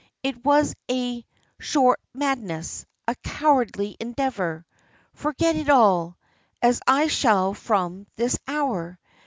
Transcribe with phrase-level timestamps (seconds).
[0.23, 1.23] It was a
[1.59, 4.65] short madness, a cowardly endeavour.
[5.13, 6.17] Forget it all,
[6.59, 8.97] as I shall from this hour.